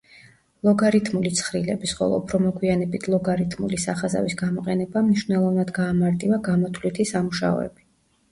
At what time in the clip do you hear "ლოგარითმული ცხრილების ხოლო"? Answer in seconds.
0.67-2.15